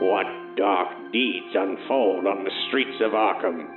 [0.00, 0.24] What
[0.56, 3.68] dark deeds unfold on the streets of Arkham?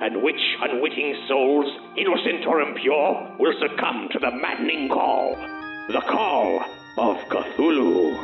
[0.00, 1.66] And which unwitting souls,
[1.98, 5.34] innocent or impure, will succumb to the maddening call?
[5.88, 6.60] The call
[6.98, 8.14] of Cthulhu.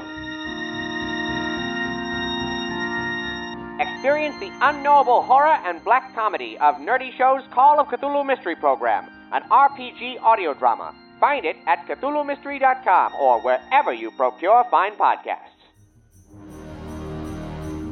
[3.81, 9.09] Experience the unknowable horror and black comedy of Nerdy Show's Call of Cthulhu Mystery Program,
[9.33, 10.95] an RPG audio drama.
[11.19, 15.48] Find it at CthulhuMystery.com or wherever you procure fine podcasts.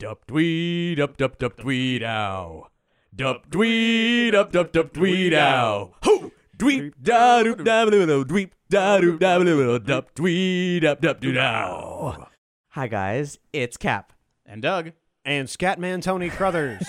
[0.00, 2.68] Dup dwee dup dup dup dwee ow.
[3.14, 5.92] Dup dwee dup dup dup dwee ow.
[6.04, 6.32] Ho!
[6.56, 11.32] Dweep da doop da blue dweep da doop da blue dup dwee dup dup doo
[11.32, 12.28] dow.
[12.70, 14.14] Hi guys, it's Cap.
[14.46, 14.92] And Doug.
[15.26, 16.86] and Scatman Tony Crothers,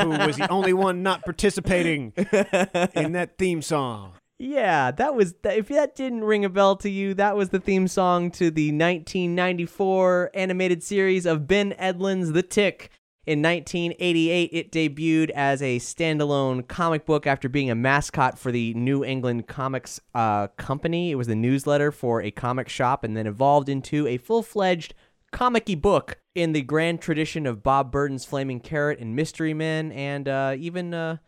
[0.00, 4.14] who was the only one not participating in that theme song.
[4.38, 7.88] Yeah, that was if that didn't ring a bell to you, that was the theme
[7.88, 12.90] song to the 1994 animated series of Ben Edlund's The Tick.
[13.26, 18.72] In 1988, it debuted as a standalone comic book after being a mascot for the
[18.72, 21.10] New England Comics uh, Company.
[21.10, 24.94] It was the newsletter for a comic shop and then evolved into a full fledged
[25.30, 30.26] comic book in the grand tradition of Bob Burden's Flaming Carrot and Mystery Men, and
[30.26, 31.18] uh, even uh,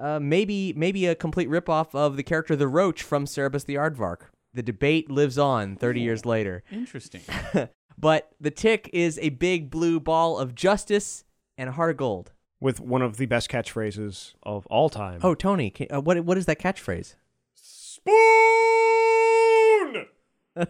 [0.00, 4.30] uh, maybe maybe a complete ripoff of the character the Roach from Cerebus the Aardvark.
[4.52, 6.64] The debate lives on 30 years later.
[6.72, 7.22] Interesting.
[8.00, 11.24] But the tick is a big blue ball of justice
[11.58, 12.32] and a heart of gold.
[12.58, 15.20] With one of the best catchphrases of all time.
[15.22, 17.14] Oh, Tony, can, uh, what what is that catchphrase?
[17.54, 18.14] Spoon!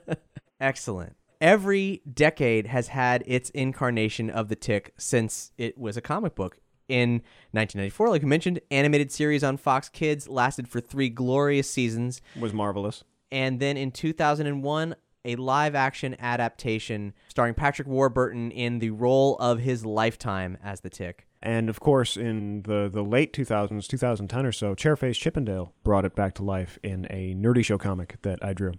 [0.60, 1.16] Excellent.
[1.40, 6.58] Every decade has had its incarnation of the tick since it was a comic book.
[6.90, 12.20] In 1994, like we mentioned, animated series on Fox Kids lasted for three glorious seasons.
[12.40, 13.04] Was marvelous.
[13.30, 19.60] And then in 2001, a live action adaptation starring Patrick Warburton in the role of
[19.60, 21.28] his lifetime as the tick.
[21.40, 26.16] And of course, in the, the late 2000s, 2010 or so, Chairface Chippendale brought it
[26.16, 28.72] back to life in a nerdy show comic that I drew.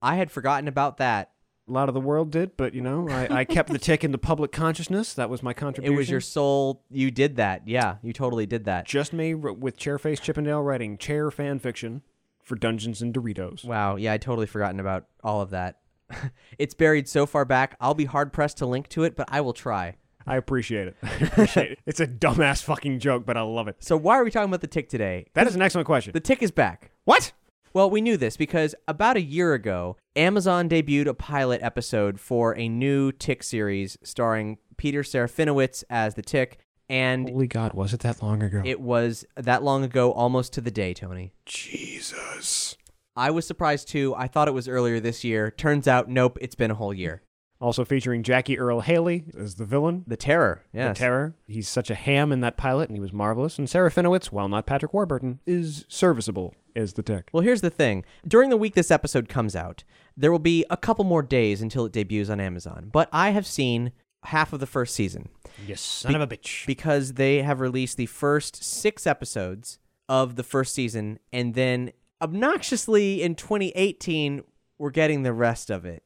[0.00, 1.32] I had forgotten about that.
[1.68, 4.10] A lot of the world did, but you know, I, I kept the tick in
[4.12, 5.12] the public consciousness.
[5.14, 5.92] That was my contribution.
[5.94, 6.82] It was your soul.
[6.90, 7.68] You did that.
[7.68, 8.86] Yeah, you totally did that.
[8.86, 12.02] just me r- with Chairface Chippendale writing chair fan fiction
[12.42, 13.64] for Dungeons and Doritos.
[13.64, 13.96] Wow.
[13.96, 15.80] Yeah, I totally forgotten about all of that.
[16.58, 17.76] it's buried so far back.
[17.80, 19.96] I'll be hard pressed to link to it, but I will try.
[20.26, 20.96] I appreciate it.
[21.02, 21.78] I appreciate it.
[21.84, 23.76] It's a dumbass fucking joke, but I love it.
[23.80, 25.26] So why are we talking about the tick today?
[25.34, 26.12] That is an excellent question.
[26.12, 26.90] The tick is back.
[27.04, 27.32] what?
[27.74, 32.56] Well, we knew this because about a year ago, Amazon debuted a pilot episode for
[32.56, 36.58] a new Tick series starring Peter Serafinowicz as the Tick,
[36.88, 38.62] and Holy God, was it that long ago?
[38.64, 41.32] it was that long ago, almost to the day, Tony.
[41.44, 42.76] Jesus.
[43.14, 44.14] I was surprised too.
[44.16, 45.50] I thought it was earlier this year.
[45.50, 47.22] Turns out, nope, it's been a whole year.
[47.60, 50.04] Also featuring Jackie Earle Haley as the villain.
[50.06, 50.96] The Terror, yes.
[50.96, 51.34] The Terror.
[51.48, 53.58] He's such a ham in that pilot, and he was marvelous.
[53.58, 57.28] And Serafinowicz, while not Patrick Warburton, is serviceable as the Tick.
[57.32, 58.04] Well, here's the thing.
[58.26, 59.82] During the week this episode comes out,
[60.16, 62.90] there will be a couple more days until it debuts on Amazon.
[62.92, 63.90] But I have seen
[64.24, 65.28] half of the first season
[65.66, 66.66] Yes, son of a bitch.
[66.66, 69.78] because they have released the first six episodes
[70.08, 71.90] of the first season, and then
[72.22, 74.42] obnoxiously in 2018,
[74.78, 76.02] we're getting the rest of it.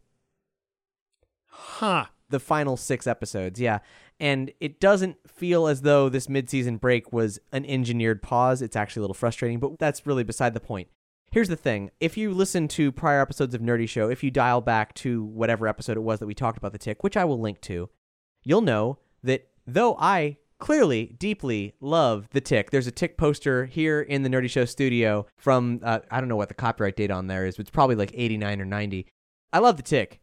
[1.63, 2.07] Huh.
[2.29, 3.79] The final six episodes, yeah.
[4.19, 8.63] And it doesn't feel as though this mid-season break was an engineered pause.
[8.63, 10.89] It's actually a little frustrating, but that's really beside the point.
[11.31, 11.91] Here's the thing.
[12.01, 15.67] If you listen to prior episodes of Nerdy Show, if you dial back to whatever
[15.67, 17.89] episode it was that we talked about the tick, which I will link to,
[18.45, 24.01] you'll know that though I clearly deeply love the tick, there's a tick poster here
[24.01, 27.27] in the Nerdy Show studio from, uh, I don't know what the copyright date on
[27.27, 29.07] there is, but it's probably like 89 or 90.
[29.53, 30.21] I love the tick.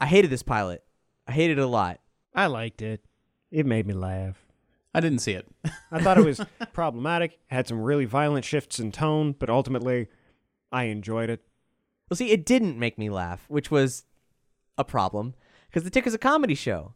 [0.00, 0.84] I hated this pilot.
[1.26, 2.00] I hated it a lot.
[2.34, 3.04] I liked it.
[3.50, 4.44] It made me laugh.
[4.94, 5.46] I didn't see it.
[5.90, 6.40] I thought it was
[6.72, 10.08] problematic, had some really violent shifts in tone, but ultimately,
[10.70, 11.42] I enjoyed it.
[12.08, 14.04] Well, see, it didn't make me laugh, which was
[14.78, 15.34] a problem
[15.68, 16.94] because The Tick is a comedy show.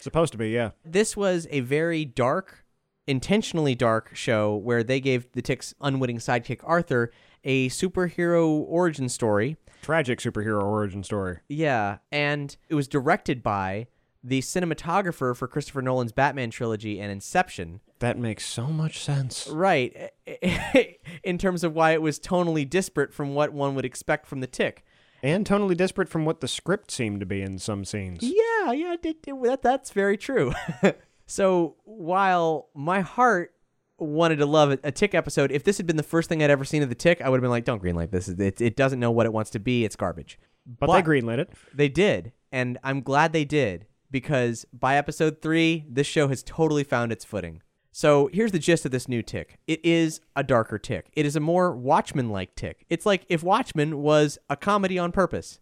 [0.00, 0.70] Supposed to be, yeah.
[0.84, 2.64] This was a very dark,
[3.06, 7.10] intentionally dark show where they gave The Tick's unwitting sidekick Arthur
[7.44, 9.56] a superhero origin story.
[9.82, 11.38] Tragic superhero origin story.
[11.48, 13.86] Yeah, and it was directed by
[14.22, 17.80] the cinematographer for Christopher Nolan's Batman trilogy and Inception.
[18.00, 19.48] That makes so much sense.
[19.48, 20.10] Right.
[21.24, 24.46] In terms of why it was tonally disparate from what one would expect from The
[24.46, 24.84] Tick.
[25.22, 28.20] And tonally disparate from what the script seemed to be in some scenes.
[28.22, 30.52] Yeah, yeah, that, that's very true.
[31.26, 33.52] so while my heart
[34.00, 36.50] wanted to love a, a Tick episode, if this had been the first thing I'd
[36.50, 38.28] ever seen of the Tick, I would have been like, "Don't greenlight this.
[38.28, 39.84] It, it doesn't know what it wants to be.
[39.84, 41.50] It's garbage." But, they greenlit it.
[41.74, 46.84] They did, and I'm glad they did because by episode three, this show has totally
[46.84, 47.62] found its footing.
[47.92, 49.58] So here's the gist of this new tick.
[49.66, 51.10] It is a darker tick.
[51.14, 52.86] It is a more Watchmen-like tick.
[52.88, 55.58] It's like if Watchmen was a comedy on purpose.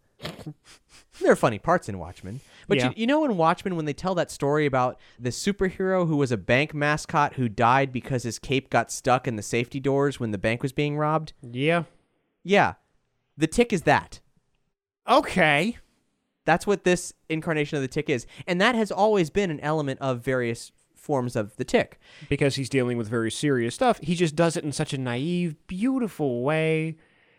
[1.20, 2.88] There are funny parts in Watchmen, but Yeah.
[2.88, 6.31] you, you know in Watchmen when they tell that story about the superhero who was
[6.32, 10.31] a bank mascot who died because his cape got stuck in the safety doors when
[10.31, 11.32] the bank was being robbed?
[11.43, 11.85] Yeah.
[12.44, 12.75] Yeah,
[13.37, 14.20] the tick is that.
[15.09, 15.76] Okay.
[16.44, 18.26] That's what this incarnation of the tick is.
[18.47, 21.99] And that has always been an element of various forms of the tick.
[22.29, 25.56] Because he's dealing with very serious stuff, he just does it in such a naive,
[25.67, 26.97] beautiful way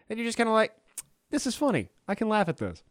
[0.08, 0.74] that you're just kind of like,
[1.30, 1.90] this is funny.
[2.08, 2.84] I can laugh at this.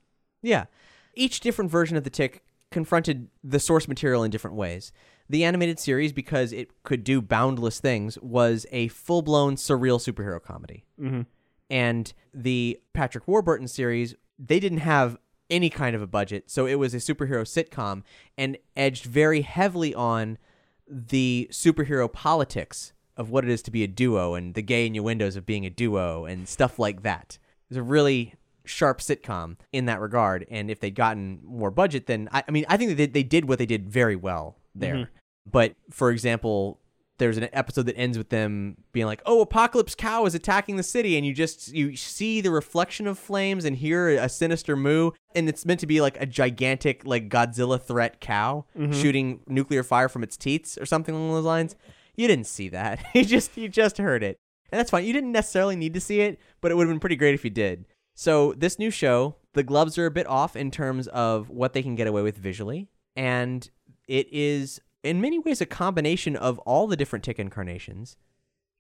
[0.43, 0.67] Yeah.
[1.15, 4.93] Each different version of the tick confronted the source material in different ways.
[5.29, 10.43] The animated series, because it could do boundless things, was a full blown surreal superhero
[10.43, 10.85] comedy.
[11.01, 11.23] Mm-hmm.
[11.71, 15.19] And the Patrick Warburton series, they didn't have
[15.51, 18.03] any kind of a budget, so it was a superhero sitcom
[18.37, 20.39] and edged very heavily on
[20.87, 25.37] the superhero politics of what it is to be a duo and the gay innuendos
[25.37, 27.39] of being a duo and stuff like that.
[27.71, 28.35] It was a really
[28.65, 30.47] sharp sitcom in that regard.
[30.51, 33.23] And if they'd gotten more budget, then I, I mean, I think that they, they
[33.23, 34.95] did what they did very well there.
[34.95, 35.13] Mm-hmm.
[35.51, 36.81] But for example,
[37.19, 40.83] there's an episode that ends with them being like, "Oh, Apocalypse Cow is attacking the
[40.83, 45.11] city," and you just you see the reflection of flames and hear a sinister moo,
[45.35, 48.93] and it's meant to be like a gigantic like Godzilla threat cow mm-hmm.
[48.93, 51.77] shooting nuclear fire from its teats or something along those lines.
[52.17, 53.05] You didn't see that.
[53.15, 54.39] you just you just heard it,
[54.71, 55.05] and that's fine.
[55.05, 57.45] You didn't necessarily need to see it, but it would have been pretty great if
[57.45, 57.87] you did.
[58.15, 61.83] So this new show, the gloves are a bit off in terms of what they
[61.83, 63.69] can get away with visually, and
[64.07, 68.17] it is in many ways a combination of all the different tick incarnations,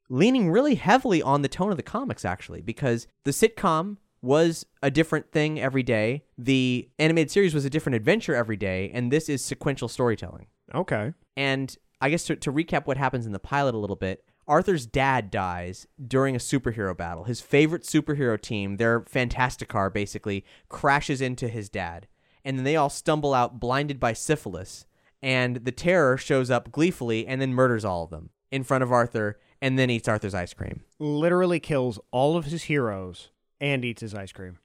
[0.09, 4.91] leaning really heavily on the tone of the comics actually, because the sitcom was a
[4.91, 9.29] different thing every day, the animated series was a different adventure every day, and this
[9.29, 10.47] is sequential storytelling.
[10.75, 11.13] Okay.
[11.37, 14.87] And I guess to, to recap what happens in the pilot a little bit, Arthur's
[14.87, 17.25] dad dies during a superhero battle.
[17.25, 22.09] His favorite superhero team, their Fantasticar, basically crashes into his dad.
[22.45, 24.87] And then they all stumble out blinded by syphilis.
[25.23, 28.91] And the terror shows up gleefully and then murders all of them in front of
[28.91, 30.85] Arthur and then eats Arthur's ice cream.
[30.99, 33.31] Literally kills all of his heroes
[33.61, 34.59] and eats his ice cream.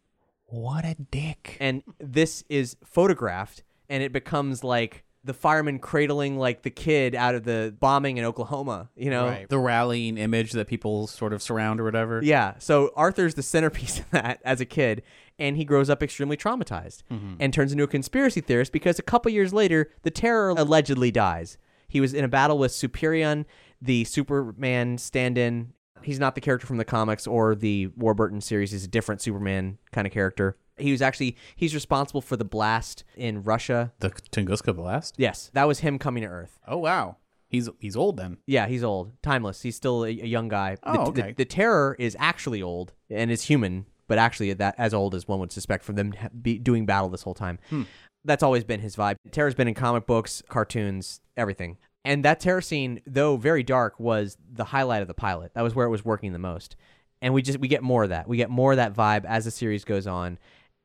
[0.45, 1.57] What a dick.
[1.59, 7.33] and this is photographed and it becomes like the fireman cradling like the kid out
[7.33, 9.27] of the bombing in Oklahoma, you know?
[9.27, 9.47] Right.
[9.47, 12.21] The rallying image that people sort of surround or whatever.
[12.23, 12.55] Yeah.
[12.59, 15.03] So Arthur's the centerpiece of that as a kid,
[15.39, 17.35] and he grows up extremely traumatized mm-hmm.
[17.39, 21.57] and turns into a conspiracy theorist because a couple years later, the terror allegedly dies.
[21.87, 23.45] He was in a battle with Superion,
[23.81, 25.73] the Superman stand in.
[26.01, 28.71] He's not the character from the comics or the Warburton series.
[28.71, 30.57] He's a different Superman kind of character.
[30.77, 33.93] He was actually he's responsible for the blast in Russia.
[33.99, 35.15] The Tunguska Blast.
[35.17, 36.59] Yes, that was him coming to Earth.
[36.67, 37.17] Oh wow.
[37.47, 38.37] He's he's old then.
[38.47, 39.61] Yeah, he's old, timeless.
[39.61, 40.77] He's still a, a young guy.
[40.81, 41.21] Oh, the, okay.
[41.21, 45.27] the, the terror is actually old and is human, but actually that as old as
[45.27, 47.59] one would suspect from them be doing battle this whole time.
[47.69, 47.83] Hmm.
[48.25, 49.17] That's always been his vibe.
[49.31, 51.77] Terror's been in comic books, cartoons, everything.
[52.05, 55.53] And that terror scene, though very dark, was the highlight of the pilot.
[55.53, 56.75] That was where it was working the most.
[57.21, 58.27] And we just we get more of that.
[58.27, 60.39] We get more of that vibe as the series goes on.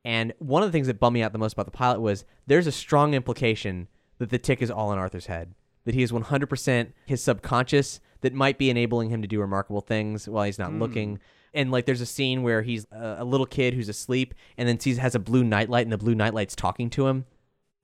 [0.09, 2.25] And one of the things that bummed me out the most about the pilot was
[2.47, 5.53] there's a strong implication that the tick is all in Arthur's head.
[5.85, 10.27] That he is 100% his subconscious that might be enabling him to do remarkable things
[10.27, 10.81] while he's not hmm.
[10.81, 11.21] looking.
[11.53, 14.81] And like there's a scene where he's a, a little kid who's asleep and then
[14.81, 17.27] sees has a blue nightlight and the blue nightlight's talking to him.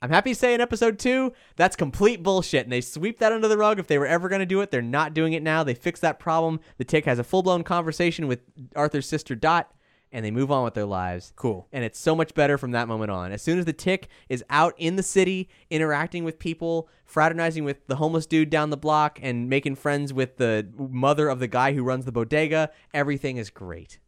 [0.01, 2.65] I'm happy to say in episode two, that's complete bullshit.
[2.65, 3.79] And they sweep that under the rug.
[3.79, 5.63] If they were ever going to do it, they're not doing it now.
[5.63, 6.61] They fixed that problem.
[6.79, 8.41] The tick has a full blown conversation with
[8.75, 9.71] Arthur's sister Dot,
[10.15, 11.33] and they move on with their lives.
[11.35, 11.67] Cool.
[11.73, 13.33] And it's so much better from that moment on.
[13.33, 17.87] As soon as the tick is out in the city, interacting with people, fraternizing with
[17.89, 21.73] the homeless dude down the block, and making friends with the mother of the guy
[21.73, 23.99] who runs the bodega, everything is great.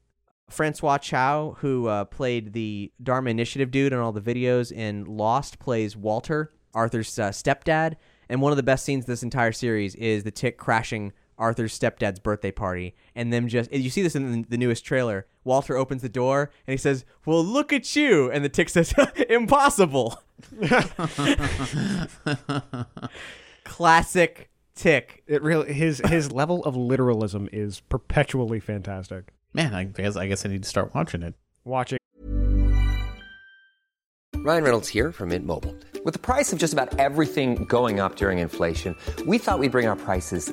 [0.48, 5.58] Francois Chau, who uh, played the Dharma Initiative dude on all the videos in Lost,
[5.58, 7.96] plays Walter, Arthur's uh, stepdad.
[8.28, 11.78] And one of the best scenes of this entire series is the tick crashing Arthur's
[11.78, 12.94] stepdad's birthday party.
[13.14, 15.26] And them just, you see this in the, the newest trailer.
[15.44, 18.30] Walter opens the door and he says, Well, look at you.
[18.30, 18.92] And the tick says,
[19.28, 20.20] Impossible.
[23.64, 25.22] Classic tick.
[25.26, 29.32] It really his his level of literalism is perpetually fantastic.
[29.52, 31.34] Man, I guess I guess I need to start watching it.
[31.64, 31.98] Watching
[34.36, 35.74] Ryan Reynolds here from Mint Mobile.
[36.04, 38.94] With the price of just about everything going up during inflation,
[39.26, 40.52] we thought we'd bring our prices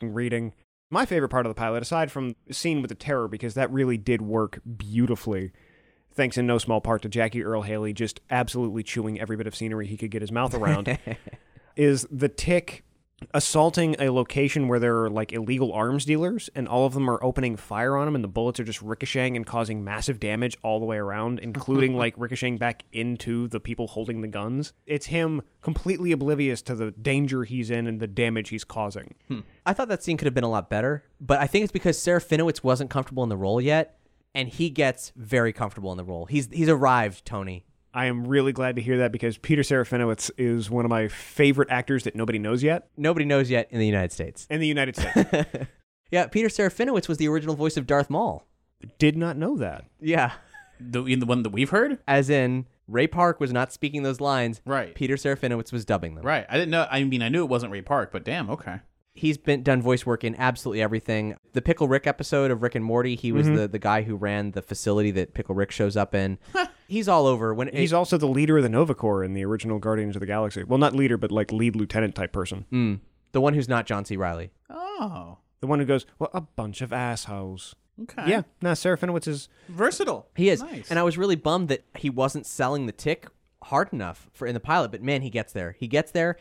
[0.00, 0.52] Reading.
[0.90, 3.72] My favorite part of the pilot, aside from the scene with the terror, because that
[3.72, 5.52] really did work beautifully,
[6.12, 9.56] thanks in no small part to Jackie Earle Haley just absolutely chewing every bit of
[9.56, 10.98] scenery he could get his mouth around,
[11.76, 12.84] is the tick
[13.36, 17.22] assaulting a location where there are like illegal arms dealers and all of them are
[17.22, 20.80] opening fire on him and the bullets are just ricocheting and causing massive damage all
[20.80, 25.42] the way around including like ricocheting back into the people holding the guns it's him
[25.60, 29.40] completely oblivious to the danger he's in and the damage he's causing hmm.
[29.66, 31.98] I thought that scene could have been a lot better, but I think it's because
[31.98, 33.98] Serafinowicz wasn't comfortable in the role yet,
[34.32, 36.26] and he gets very comfortable in the role.
[36.26, 37.66] He's he's arrived, Tony.
[37.96, 41.70] I am really glad to hear that because Peter Serafinowicz is one of my favorite
[41.70, 44.46] actors that nobody knows yet Nobody knows yet in the United States.
[44.50, 45.46] in the United States.
[46.10, 48.46] Yeah, Peter Serafinowicz was the original voice of Darth Maul.
[48.98, 49.86] Did not know that.
[50.00, 50.32] Yeah,
[50.78, 51.98] The in the one that we've heard.
[52.06, 54.60] as in Ray Park was not speaking those lines.
[54.64, 54.94] Right.
[54.94, 56.24] Peter Serafinowicz was dubbing them.
[56.24, 56.46] Right.
[56.48, 56.86] I didn't know.
[56.90, 58.48] I mean, I knew it wasn't Ray Park, but damn.
[58.50, 58.80] Okay.
[59.14, 61.36] He's been done voice work in absolutely everything.
[61.54, 63.56] The Pickle Rick episode of Rick and Morty, he was mm-hmm.
[63.56, 66.38] the, the guy who ran the facility that Pickle Rick shows up in.
[66.88, 67.52] He's all over.
[67.54, 70.26] When He's also the leader of the Nova Corps in the original Guardians of the
[70.26, 70.62] Galaxy.
[70.64, 72.64] Well, not leader, but like lead lieutenant type person.
[72.72, 73.00] Mm,
[73.32, 74.16] the one who's not John C.
[74.16, 74.50] Reilly.
[74.70, 75.38] Oh.
[75.60, 77.74] The one who goes, well, a bunch of assholes.
[78.02, 78.28] Okay.
[78.28, 79.48] Yeah, no, Serafinowicz is.
[79.68, 80.28] Versatile.
[80.36, 80.62] He is.
[80.62, 80.90] Nice.
[80.90, 83.26] And I was really bummed that he wasn't selling the tick
[83.64, 85.76] hard enough for in the pilot, but man, he gets there.
[85.78, 86.36] He gets there.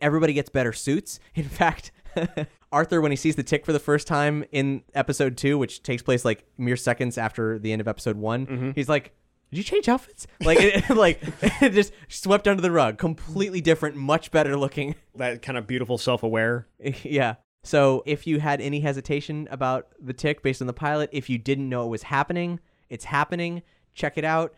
[0.00, 1.18] Everybody gets better suits.
[1.34, 1.90] In fact,
[2.72, 6.02] Arthur, when he sees the tick for the first time in episode two, which takes
[6.02, 9.12] place like mere seconds after the end of episode one, he's like,
[9.50, 11.20] "Did you change outfits?" Like, it, like
[11.62, 12.98] it just swept under the rug.
[12.98, 14.94] Completely different, much better looking.
[15.16, 16.66] That kind of beautiful self aware.
[17.02, 17.36] yeah.
[17.64, 21.38] So if you had any hesitation about the tick based on the pilot, if you
[21.38, 23.62] didn't know it was happening, it's happening.
[23.94, 24.54] Check it out.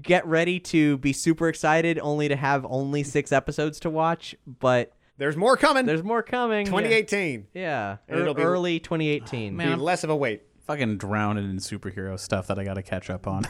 [0.00, 4.34] Get ready to be super excited, only to have only six episodes to watch.
[4.46, 5.84] But There's more coming.
[5.84, 6.64] there's more coming.
[6.66, 7.48] 2018.
[7.54, 9.52] Yeah, And it'll Ear- be- early 2018.
[9.52, 10.42] Ah, man, Be less of a wait.
[10.66, 13.44] Fucking drowning in superhero stuff that I got to catch up on.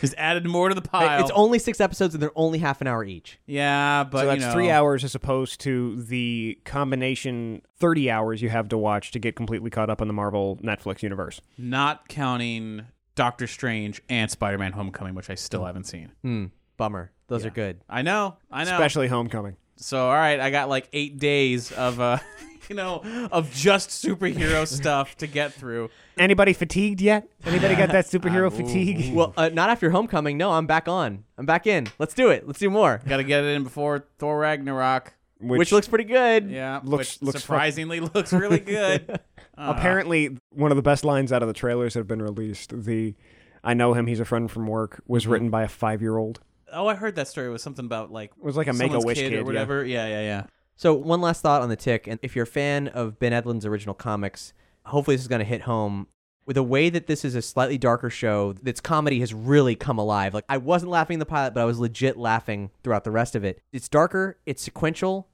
[0.00, 1.20] Just added more to the Hey, pile.
[1.22, 3.38] It's only six episodes, and they're only half an hour each.
[3.46, 8.42] yeah, but so that's you know, three hours as opposed to the combination 30 hours
[8.42, 11.40] you have to watch to get completely caught up on the Marvel Netflix universe.
[11.58, 16.12] Not counting Doctor Strange and Spider-Man: Homecoming, which I still haven't seen.
[16.22, 16.46] Hmm.
[16.76, 17.10] Bummer.
[17.28, 17.80] Those are good.
[17.88, 18.36] I know.
[18.50, 18.72] I know.
[18.72, 19.56] Especially Homecoming.
[19.76, 22.18] So all right, I got like eight days of uh,
[22.68, 23.02] you know,
[23.32, 25.90] of just superhero stuff to get through.
[26.18, 27.28] Anybody fatigued yet?
[27.44, 29.14] Anybody got that superhero I'm- fatigue?
[29.14, 30.36] Well, uh, not after Homecoming.
[30.38, 31.24] No, I'm back on.
[31.38, 31.86] I'm back in.
[31.98, 32.46] Let's do it.
[32.46, 33.00] Let's do more.
[33.06, 35.14] Got to get it in before Thor Ragnarok.
[35.40, 36.48] Which, looks pretty good.
[36.50, 39.10] Yeah, Looks- which looks fuck- surprisingly looks really good.
[39.58, 42.84] Uh, Apparently, one of the best lines out of the trailers that have been released,
[42.84, 43.14] the
[43.64, 45.32] I know him, he's a friend from work, was Mm-hmm.
[45.32, 46.40] written by a five year old.
[46.72, 48.92] oh, I heard that story It was something about like It was like a someone's
[48.94, 49.42] Make a Wish kid, kid, or yeah.
[49.44, 49.84] whatever.
[49.84, 50.44] Yeah, yeah, yeah.
[50.76, 53.66] So one last thought on the tick, and if you're a fan of Ben Edlund's
[53.66, 54.52] original comics,
[54.86, 56.08] hopefully this is going to hit home.
[56.44, 59.98] With the way that this is a slightly darker show, its comedy has really come
[59.98, 60.34] alive.
[60.34, 63.36] Like I wasn't laughing in the pilot, but I was legit laughing throughout the rest
[63.36, 63.62] of it.
[63.72, 65.28] It's darker, it's sequential.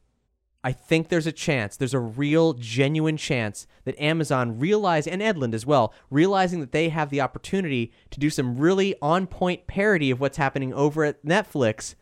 [0.63, 5.55] I think there's a chance, there's a real, genuine chance that Amazon realize, and Edlund
[5.55, 10.11] as well, realizing that they have the opportunity to do some really on point parody
[10.11, 11.95] of what's happening over at Netflix,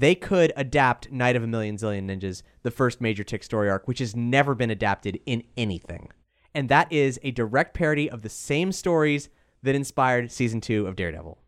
[0.00, 3.86] they could adapt Night of a Million Zillion Ninjas, the first major tick story arc,
[3.86, 6.10] which has never been adapted in anything.
[6.54, 9.28] And that is a direct parody of the same stories
[9.62, 11.38] that inspired season two of Daredevil.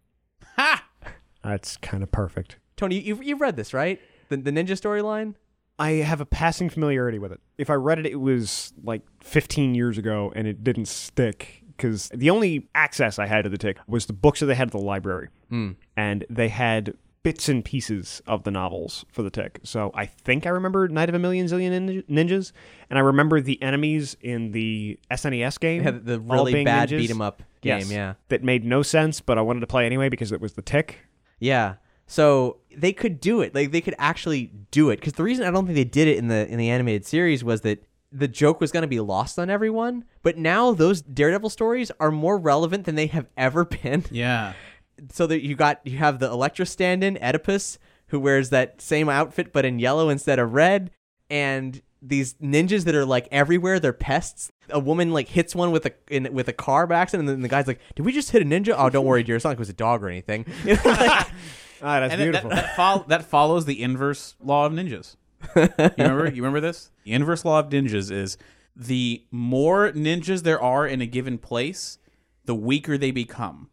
[0.57, 0.85] Ha!
[1.45, 2.59] That's kind of perfect.
[2.77, 4.01] Tony, you've, you've read this, right?
[4.29, 5.35] The, the ninja storyline?
[5.79, 7.41] I have a passing familiarity with it.
[7.59, 12.09] If I read it, it was like 15 years ago and it didn't stick because
[12.15, 14.73] the only access I had to the tick was the books that they had at
[14.73, 15.29] the library.
[15.53, 15.77] Mm.
[15.97, 16.95] And they had
[17.27, 19.59] bits and pieces of the novels for the tick.
[19.65, 22.53] So I think I remember Night of a Million Zillion Ninjas,
[22.89, 25.83] and I remember the enemies in the SNES game.
[25.83, 26.99] Yeah, the really bad ninjas.
[26.99, 27.91] beat 'em up game, Yes.
[27.91, 28.15] yeah.
[28.29, 31.01] That made no sense, but I wanted to play anyway because it was the tick.
[31.41, 31.75] Yeah.
[32.07, 33.57] So they could do it.
[33.57, 35.01] Like they could actually do it.
[35.01, 37.43] Because the reason I don't think they did it in the in the animated series
[37.43, 40.05] was that the joke was going to be lost on everyone.
[40.23, 44.05] But now those Daredevil stories are more relevant than they have ever been.
[44.13, 44.53] Yeah.
[45.13, 49.53] So that you got you have the Elektra stand-in Oedipus who wears that same outfit
[49.53, 50.91] but in yellow instead of red,
[51.29, 53.81] and these ninjas that are like everywhere.
[53.81, 54.51] They're pests.
[54.71, 57.43] A woman like hits one with a in, with a car by accident, and then
[57.43, 59.37] the guy's like, "Did we just hit a ninja?" Oh, don't worry, dear.
[59.37, 60.47] It's not like it was a dog or anything.
[61.83, 62.51] Ah, that's And that- beautiful.
[62.51, 65.17] That, that, fol- that follows the inverse law of ninjas.
[65.55, 66.25] You remember?
[66.31, 66.91] You remember this?
[67.05, 68.39] The inverse law of ninjas is
[68.75, 71.99] the more ninjas there are in a given place,
[72.47, 73.69] the weaker they become.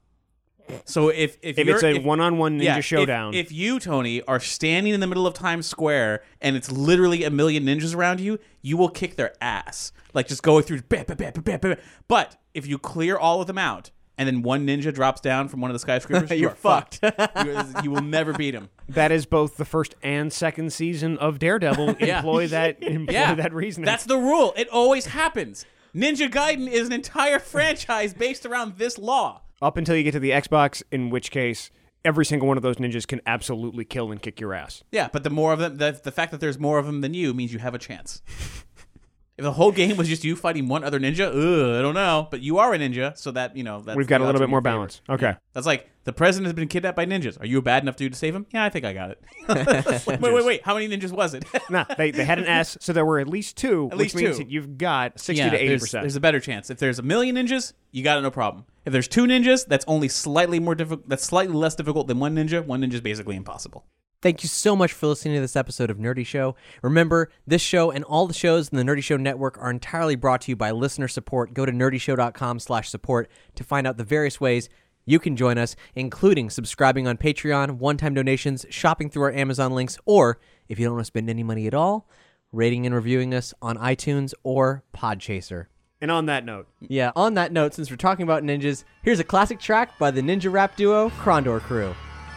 [0.85, 3.33] So if if, If you're, it's a one-on-one ninja yeah, showdown.
[3.33, 7.29] if, you Tony are standing in the middle of Times Square and it's literally a
[7.29, 9.91] million ninjas around you, you will kick their ass.
[10.13, 10.81] Like just go through.
[10.83, 11.75] Bah, bah, bah.
[12.07, 13.91] But if you clear all of them out.
[14.15, 16.29] And then one ninja drops down from one of the skyscrapers.
[16.29, 16.99] you You're are fucked.
[17.45, 18.69] you, you will never beat him.
[18.87, 21.95] That is both the first and second season of Daredevil.
[22.03, 22.17] Yeah.
[22.17, 22.83] Employ that.
[22.83, 23.85] Employ Yeah, that reasoning.
[23.85, 24.53] That's the rule.
[24.55, 25.65] It always happens.
[25.95, 29.41] Ninja Gaiden is an entire franchise based around this law.
[29.63, 31.71] Up until you get to the Xbox, in which case
[32.05, 34.83] every single one of those ninjas can absolutely kill and kick your ass.
[34.91, 37.13] Yeah, but the more of them, the, the fact that there's more of them than
[37.13, 38.21] you means you have a chance.
[39.37, 42.27] if the whole game was just you fighting one other ninja, ugh, I don't know.
[42.29, 44.49] But you are a ninja, so that you know that's We've got a little bit
[44.49, 44.77] more in your favor.
[44.77, 45.01] balance.
[45.09, 45.35] Okay.
[45.53, 47.39] That's like the president has been kidnapped by ninjas.
[47.39, 48.45] Are you a bad enough to, to save him?
[48.51, 49.23] Yeah, I think I got it.
[50.07, 50.63] wait, wait, wait.
[50.63, 51.45] How many ninjas was it?
[51.69, 54.15] nah, they, they had an S, so there were at least two, At which least
[54.15, 54.43] means two.
[54.43, 55.67] that you've got 60 yeah, to 80%.
[55.67, 56.69] There's, there's a better chance.
[56.69, 58.65] If there's a million ninjas, you got it no problem.
[58.85, 61.07] If there's two ninjas, that's only slightly more difficult.
[61.07, 62.65] That's slightly less difficult than one ninja.
[62.65, 63.85] One ninja is basically impossible.
[64.23, 66.55] Thank you so much for listening to this episode of Nerdy Show.
[66.81, 70.39] Remember, this show and all the shows in the Nerdy Show network are entirely brought
[70.43, 71.53] to you by listener support.
[71.53, 74.69] Go to nerdyshow.com slash support to find out the various ways
[75.05, 79.97] you can join us, including subscribing on Patreon, one-time donations, shopping through our Amazon links,
[80.05, 82.07] or, if you don't want to spend any money at all,
[82.51, 85.65] rating and reviewing us on iTunes or Podchaser.
[86.01, 89.23] and on that note, Yeah, on that note, since we're talking about ninjas, here's a
[89.23, 91.95] classic track by the ninja rap duo Krondor Crew.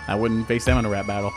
[0.09, 1.33] I wouldn't face them in a rap battle.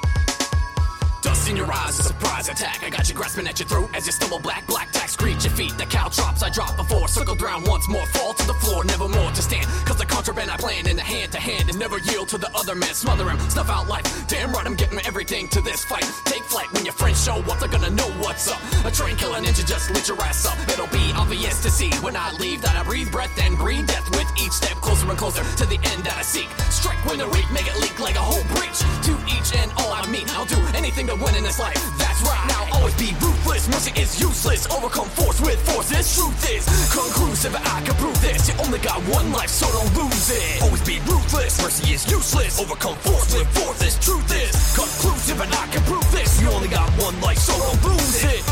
[1.49, 2.83] In your eyes, a surprise attack.
[2.83, 4.67] I got you grasping at your throat as you stumble back.
[4.67, 5.75] Black tack, screech your feet.
[5.79, 7.07] The cow drops, I drop before.
[7.07, 9.65] circle round once more, fall to the floor, never more to stand.
[9.83, 12.55] Cause the contraband I plan in the hand to hand and never yield to the
[12.55, 12.93] other man.
[12.93, 14.05] Smother him, snuff out life.
[14.27, 16.05] Damn right, I'm getting everything to this fight.
[16.25, 18.61] Take flight when your friends show up, they're gonna know what's up.
[18.85, 20.55] A train killer ninja just lit your ass up.
[20.69, 24.07] It'll be obvious to see when I leave that I breathe breath and breathe death
[24.11, 26.49] with each step closer and closer to the end that I seek.
[26.69, 28.77] Strike when the weak, make it leak like a whole breach.
[29.09, 31.79] To each and all I mean, I'll do anything to win in this life.
[31.97, 32.45] That's right.
[32.51, 33.67] Now always be ruthless.
[33.69, 34.67] Mercy is useless.
[34.67, 35.89] Overcome force with force.
[35.89, 37.55] This truth is conclusive.
[37.55, 38.49] I can prove this.
[38.49, 40.61] You only got one life, so don't lose it.
[40.61, 41.61] Always be ruthless.
[41.63, 42.59] Mercy is useless.
[42.59, 43.79] Overcome force with force.
[43.79, 46.41] This truth is conclusive, and I can prove this.
[46.41, 48.43] You only got one life, so don't lose it.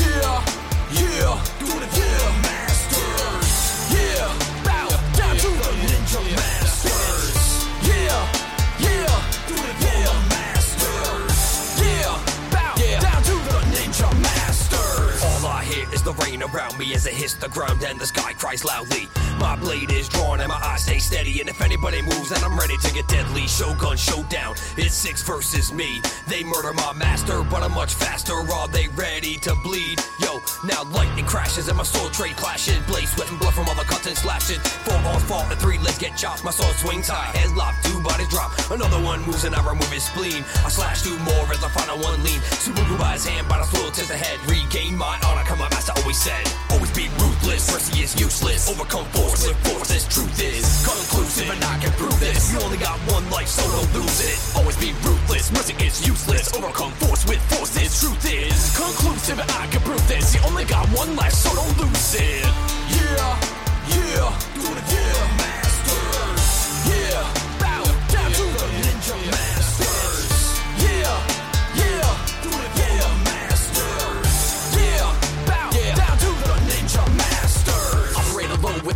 [0.00, 0.59] Yeah, yeah,
[16.42, 19.08] around me as it hits the ground and the sky cries loudly.
[19.38, 21.40] My blade is drawn and my eyes stay steady.
[21.40, 23.46] And if anybody moves, then I'm ready to get deadly.
[23.46, 24.54] Shogun showdown.
[24.76, 26.00] It's six versus me.
[26.28, 28.34] They murder my master, but I'm much faster.
[28.34, 29.98] Are they ready to bleed?
[30.20, 32.78] Yo, now lightning crashes and my sword trade clashes.
[32.86, 34.58] Blade sweat blood from all the cuts and slashes.
[34.84, 36.44] Four on fault and three legs get chopped.
[36.44, 38.52] My sword swings high, head locked, two bodies drop.
[38.70, 40.44] Another one moves and I remove his spleen.
[40.64, 42.40] I slash two more as I final one lean.
[42.60, 42.98] Subaru
[44.00, 44.38] by his hand, but I slow to the head.
[44.48, 46.44] Regain my honor, come my master always said.
[46.70, 47.72] Always be ruthless.
[47.72, 48.68] Mercy is useless.
[48.70, 52.52] Overcome force with force, this truth is conclusive, and I can prove this.
[52.52, 54.38] You only got one life, so don't lose it.
[54.56, 56.52] Always be ruthless, mercy is useless.
[56.54, 60.34] Overcome force with force, this truth is conclusive, and I can prove this.
[60.34, 62.44] You only got one life, so don't lose it.
[62.90, 63.40] Yeah,
[63.88, 64.84] yeah, do it
[65.38, 65.59] masters.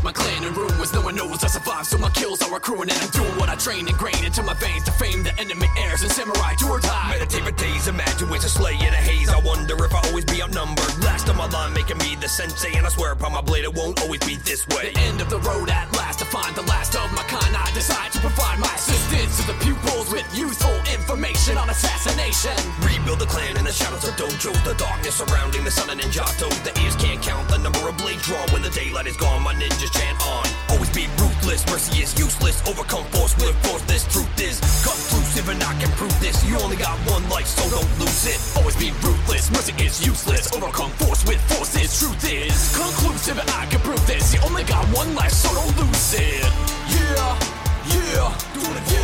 [0.04, 2.90] My clan and ruin was no one knows I survive, so my kills are accruing
[2.90, 5.66] and I'm doing what I train and grain into my veins to fame the enemy
[5.78, 7.16] heirs and samurai to or die.
[7.16, 9.30] Meditate for days, imagine ways to slay in a haze.
[9.30, 10.92] I wonder if I always be outnumbered.
[11.00, 13.72] Last on my line, making me the sensei, and I swear upon my blade it
[13.72, 14.92] won't always be this way.
[14.92, 17.56] The end of the road at last to find the last of my kind.
[17.56, 22.52] I decide to provide my assistance to the pupils with useful information on assassination.
[22.84, 26.52] Rebuild the clan in the shadows of dojos, the darkness surrounding the sun and ninjato.
[26.60, 29.42] The ears can't count the number of blades drawn when the daylight is gone.
[29.42, 30.44] My ninjas chant on.
[30.70, 32.57] Always be ruthless, mercy is useless.
[32.66, 33.83] Overcome force with force.
[33.83, 36.37] This truth is conclusive, and I can prove this.
[36.48, 38.38] You only got one life, so don't lose it.
[38.59, 40.52] Always be ruthless, mercy is useless.
[40.52, 44.35] Overcome force with force, this truth is conclusive, and I can prove this.
[44.35, 46.44] You only got one life, so don't lose it.
[46.90, 47.30] Yeah,
[47.94, 49.03] yeah, do it again,